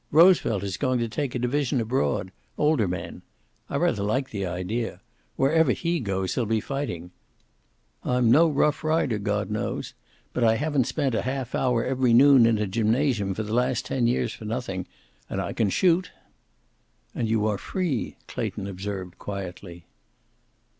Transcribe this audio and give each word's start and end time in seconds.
Roosevelt 0.09 0.63
is 0.63 0.77
going 0.77 0.97
to 0.97 1.07
take 1.07 1.35
a 1.35 1.37
division 1.37 1.79
abroad 1.79 2.31
older 2.57 2.87
men. 2.87 3.21
I 3.69 3.75
rather 3.75 4.01
like 4.01 4.31
the 4.31 4.47
idea. 4.47 4.99
Wherever 5.35 5.73
he 5.73 5.99
goes 5.99 6.33
there'll 6.33 6.47
be 6.47 6.59
fighting. 6.59 7.11
I'm 8.03 8.31
no 8.31 8.49
Rough 8.49 8.83
Rider, 8.83 9.19
God 9.19 9.51
knows; 9.51 9.93
but 10.33 10.43
I 10.43 10.55
haven't 10.55 10.85
spent 10.85 11.13
a 11.13 11.21
half 11.21 11.53
hour 11.53 11.85
every 11.85 12.15
noon 12.15 12.47
in 12.47 12.57
a 12.57 12.65
gymnasium 12.65 13.35
for 13.35 13.43
the 13.43 13.53
last 13.53 13.85
ten 13.85 14.07
years 14.07 14.33
for 14.33 14.45
nothing. 14.45 14.87
And 15.29 15.39
I 15.39 15.53
can 15.53 15.69
shoot." 15.69 16.09
"And 17.13 17.29
you 17.29 17.45
are 17.45 17.59
free," 17.59 18.17
Clayton 18.27 18.65
observed, 18.65 19.19
quietly. 19.19 19.85